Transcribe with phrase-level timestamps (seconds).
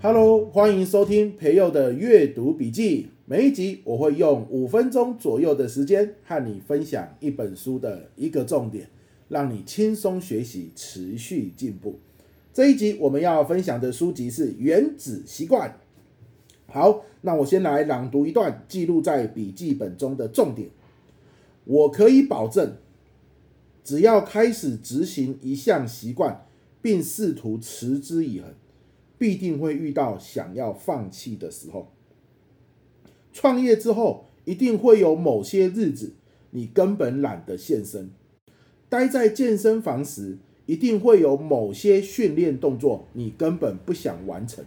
[0.00, 3.08] Hello，欢迎收听培佑的阅读笔记。
[3.26, 8.88] 每一集我会用五分钟左右的时间和你分享一本书的一个重点，
[9.28, 11.98] 让你轻松学习，持续进步。
[12.54, 15.68] 这一集我们要分享的书籍是《原子习惯》。
[16.74, 20.70] 好，那我先来朗读一段记录在笔记本中的重点。
[21.62, 22.78] 我可以保证，
[23.84, 26.48] 只要开始执行一项习惯，
[26.82, 28.52] 并试图持之以恒。
[29.16, 31.92] 必定会遇到想要放弃的时候。
[33.32, 36.14] 创业之后，一定会有某些日子，
[36.50, 38.10] 你根本懒得现身。
[38.88, 44.64] 待在健身房时，一定会有某些训练动作，你根本不想完成。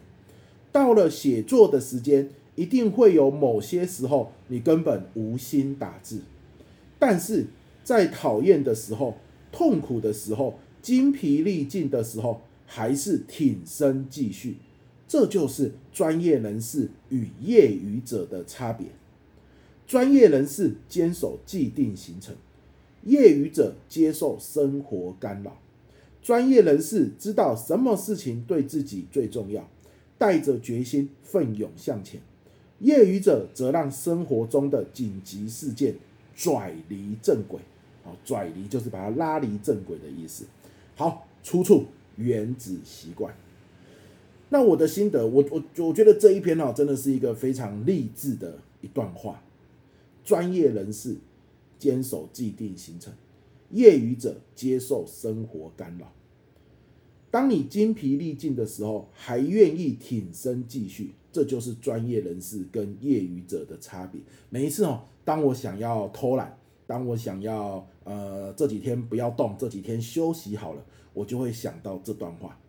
[0.72, 6.22] 到了写作的时间，一定会有某些时候，你根本无心打字。
[7.00, 7.48] 但是
[7.84, 9.18] 在讨厌的时候、
[9.52, 14.58] 痛苦的时候、精疲力尽的时候，还是挺身继续，
[15.08, 18.88] 这就是专业人士与业余者的差别。
[19.88, 22.36] 专业人士坚守既定行程，
[23.06, 25.58] 业余者接受生活干扰。
[26.22, 29.66] 专业人士知道什么事情对自己最重要，
[30.18, 32.22] 带着决心奋勇向前。
[32.80, 35.96] 业余者则让生活中的紧急事件
[36.36, 37.60] 拽离正轨。
[38.04, 40.46] 好，拽离就是把它拉离正轨的意思。
[40.96, 41.86] 好，出处。
[42.20, 43.32] 原子习惯。
[44.50, 49.44] 那我的心得，我我我觉得这一篇哦，真的是一个非常励志的一段话。
[50.26, 51.16] 专业人士
[51.78, 53.14] 坚守既定行程，
[53.70, 56.12] 业余者接受生活干扰。
[57.38, 64.20] 当你精疲力尽的时候，还愿意挺身继续，这就是专业人士跟业余者的差别。
[64.50, 66.58] 每一次哦，当我想要偷懒，
[66.88, 70.84] 当我想要呃这几天不要动，这几天休息好了。
[71.14, 72.60] 我就会想到这段话，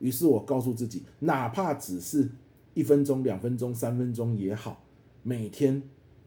[0.00, 2.28] 于是我告诉自己，哪怕只是
[2.74, 4.82] 一分钟、两分钟、三分钟也好，
[5.22, 5.80] 每天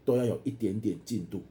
[0.06, 1.41] 都要有一点点进度，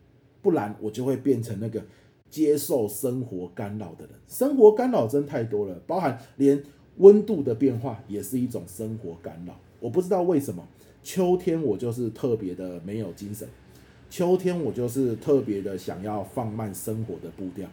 [0.40, 1.84] 不然我就会变成那个
[2.30, 4.14] 接受生活干扰的人。
[4.26, 6.62] 生活干扰真太多了，包含连
[6.98, 9.54] 温度的变化也是一种生活干扰。
[9.80, 10.66] 我不知道为什么，
[11.02, 13.48] 秋天我就是特别的没有精神，
[14.10, 17.68] 秋天我就是特别的想要放慢生活的步调。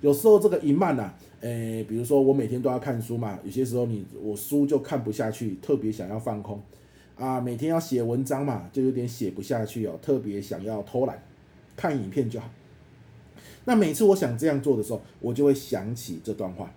[0.00, 6.58] 有时候这个一慢呐、啊，诶，比如说我每天都要看书嘛，有些时候你我书就看不下去，特别想要放空，
[7.16, 11.22] 啊，每天要写文章嘛，就有点写不下去哦，特别想要偷懒，
[11.76, 12.48] 看影片就好。
[13.64, 16.74] 那每次我想这样做的时候，我就会想起这段话，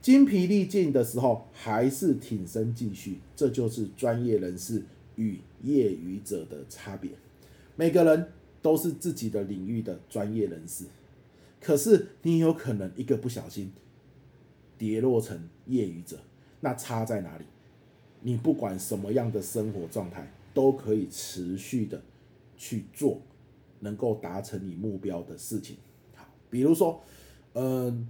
[0.00, 4.82] 精疲力尽的时候还是挺身继续，这就是专业人士
[5.16, 7.10] 与业余者的差别。
[7.76, 8.28] 每个人
[8.62, 10.84] 都是自己的领域的专业人士。
[11.60, 13.72] 可是你有可能一个不小心
[14.76, 16.18] 跌落成业余者，
[16.60, 17.44] 那差在哪里？
[18.20, 22.02] 你不管什么样的生活状态，都可以持续的
[22.56, 23.20] 去做
[23.80, 25.76] 能够达成你目标的事情。
[26.54, 27.02] 比如说，
[27.54, 28.06] 嗯，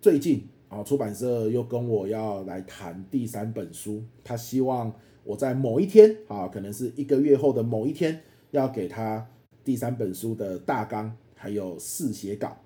[0.00, 4.90] 最近啊，出版社又跟我要来谈第三本书，他希望
[5.24, 8.22] 我在某一天啊，可能是一个月后的某一天，
[8.52, 9.28] 要给他
[9.62, 11.14] 第三本书的大纲。
[11.42, 12.58] 还有试写稿，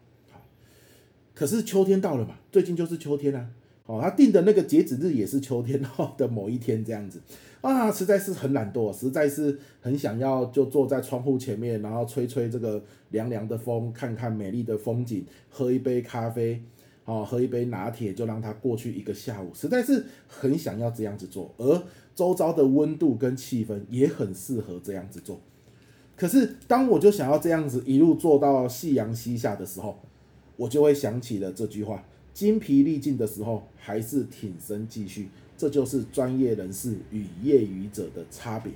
[1.33, 3.51] 可是秋天到了嘛，最近就是秋天啊，
[3.87, 5.79] 好，他定的那个截止日也是秋天
[6.17, 7.21] 的某一天这样子
[7.61, 16.63] 啊，实在是很懒惰，实在是很想要就坐在窗户前面，然后吹吹这个凉凉的风，看看美丽的风景，喝一杯咖啡，
[17.05, 21.83] 好，喝一杯拿铁，就让它过去一个下午，实在是很想要这样子做，而
[22.15, 25.39] 周遭的温度跟气氛也很适合这样子做。
[26.17, 29.99] 可是，当我就想要这样子一路做到夕阳西下的时候，
[30.57, 35.29] 我就会想起了这句话：精疲力尽的时候，还是挺身继续。
[35.57, 38.73] 这就是专业人士与业余者的差别。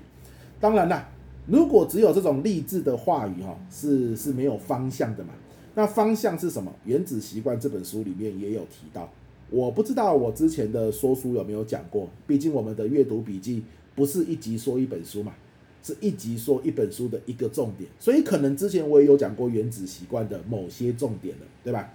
[0.61, 1.11] 当然啦，
[1.47, 5.35] 如果只有这种励志的话语，哈，是是没有方向的嘛。
[5.75, 6.71] 那方向是什么？
[6.85, 9.13] 《原子习惯》这本书里面也有提到。
[9.51, 13.65] 我不知道我之前的说书有没有讲过，毕竟我们的阅读笔记
[13.95, 15.35] 不是一集说一本书嘛。
[15.81, 21.95] 是一集说一本书的一个重点，所以可能之前我也有讲过《原子习惯》的某些重点了，对吧？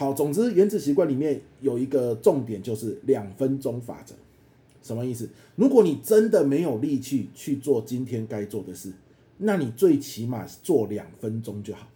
[0.00, 4.14] 好，总之《原子习惯》里面有一个重点就是两分钟法则，
[4.82, 5.28] 什么意思？
[5.56, 8.90] 如果你真的没有力气去做今天该做的事，
[9.36, 11.86] 那你最起码做两分钟就好。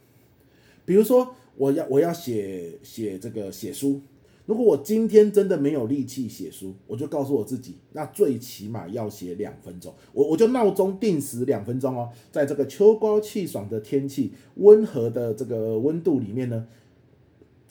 [0.84, 4.02] 比如说，我要我要写写这个写书，
[4.44, 9.90] 如果我今天真的没有力气写书，我就告诉我自己，那最起码要写两分钟。
[10.12, 16.66] 我我就闹钟定时两分钟哦，在这个秋高气爽的天气、温和的这个温度里面呢，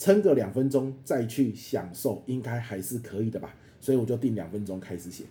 [0.04, 3.56] 撑个两分钟再去享受，应该还是可以的吧。
[3.80, 5.24] 所以我就定两分钟开始写。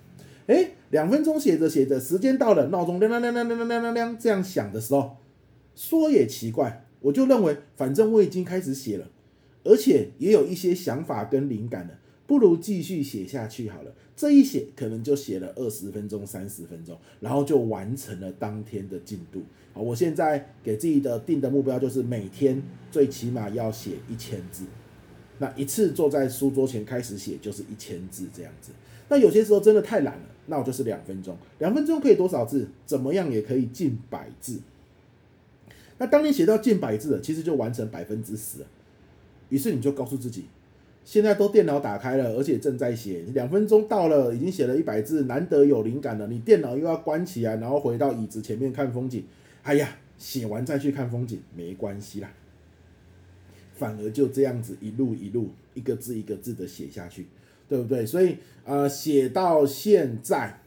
[0.46, 5.18] 诶，两分钟写着写着，时间到了，闹钟亮亮亮亮亮亮亮亮这样响的时候，
[5.74, 9.06] 说也奇怪，我就认为反正我已经开始写了。
[9.62, 11.98] 而且也有一些想法跟灵感了，
[12.32, 13.92] 不如继续写下去好了。
[14.16, 19.42] 这一写可能就写了二十分钟、三十分钟，然后就完成了当天的进度。
[19.74, 24.64] 好，我现在给自己的定的目标就是每天最起码要写一千字。
[25.40, 28.72] 那一次坐在书桌前开始写就是一千字这样子。
[29.10, 31.36] 那有些时候真的太懒了，那我就是两分钟。
[31.58, 32.66] 两分钟可以多少字？
[32.86, 34.58] 怎么样也可以近百字。
[35.98, 38.66] 那当你写到近百字了，其实就完成百分之十了。
[39.50, 40.46] 于是你就告诉自己，
[41.04, 46.26] 现在都电脑打开了，而且正在写，两分钟到了，已经写了一百字，难得有灵感了。
[46.28, 49.24] 你电脑又要关起来，然后回到椅子前面看风景。
[49.62, 52.32] 哎呀，写完再去看风景没关系啦，
[53.74, 57.26] 反而就这样子一路一路，一个字一个字的写下去，
[57.68, 58.06] 对不对？
[58.06, 60.60] 所以呃，写到现在，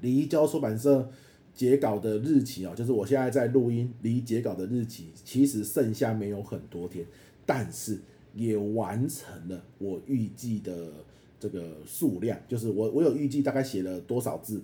[0.00, 1.08] 离交出版社
[1.54, 7.06] 截稿的日期啊，就是我现在在录音，离截稿的日期其实剩下没有很多天。
[7.46, 7.98] 但是
[8.34, 10.92] 也完成了我预计的
[11.38, 14.62] 这个数量，就是我我有预计大概写了多少字，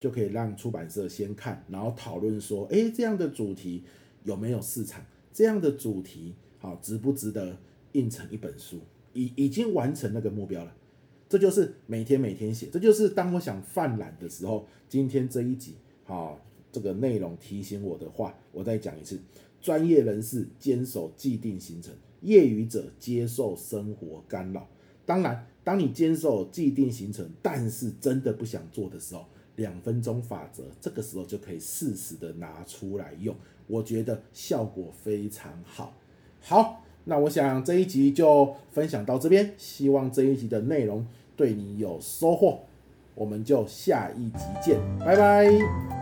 [0.00, 3.84] 就可以让出版社先看，然后讨论说，哎，这样的主题
[4.24, 5.04] 有没有市场？
[5.32, 7.56] 这样的主题好值不值得
[7.92, 8.80] 印成一本书？
[9.14, 10.74] 已已经完成那个目标了。
[11.28, 16.38] 这就是每天每天写，这就是当我想犯懒的时候，今天这一集好
[16.70, 19.18] 这个内容提醒我的话，我再讲一次。
[19.62, 24.66] 专业人士坚守既定行程，业余者接受生活干扰。
[25.06, 29.24] 当然，当你坚守既定行程，但是真的不想做的时候，
[29.56, 33.34] 两分钟法则这个时候就可以适时的拿出来用，
[33.66, 35.94] 我觉得效果非常好。
[36.40, 41.06] 好，那我想这一集就分享到这边，希望这一集的内容
[41.36, 42.60] 对你有收获，
[43.14, 46.01] 我们就下一集见，拜拜。